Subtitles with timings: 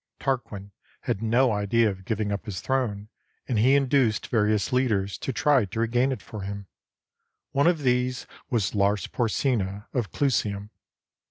[0.19, 0.71] Tarquin
[1.01, 3.07] had no idea of giving up his throne,
[3.47, 6.65] and he induced various leaders to try to regain it for him.
[7.51, 10.71] One of these was Lars Porsena of Clusium.